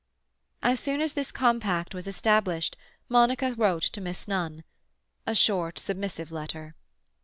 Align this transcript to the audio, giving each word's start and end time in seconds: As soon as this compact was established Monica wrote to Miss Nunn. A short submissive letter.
As 0.63 0.79
soon 0.79 0.99
as 0.99 1.13
this 1.13 1.31
compact 1.31 1.93
was 1.93 2.07
established 2.07 2.75
Monica 3.07 3.53
wrote 3.53 3.83
to 3.83 4.01
Miss 4.01 4.27
Nunn. 4.27 4.63
A 5.27 5.35
short 5.35 5.77
submissive 5.77 6.31
letter. 6.31 6.73